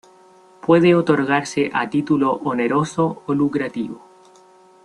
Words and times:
Puede 0.65 0.95
otorgarse 0.95 1.69
a 1.75 1.87
título 1.87 2.31
oneroso 2.43 3.21
o 3.27 3.35
lucrativo. 3.35 4.01